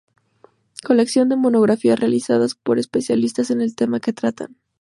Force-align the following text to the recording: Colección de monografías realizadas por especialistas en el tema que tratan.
Colección 0.83 1.29
de 1.29 1.35
monografías 1.35 1.99
realizadas 1.99 2.55
por 2.55 2.79
especialistas 2.79 3.51
en 3.51 3.61
el 3.61 3.75
tema 3.75 3.99
que 3.99 4.13
tratan. 4.13 4.57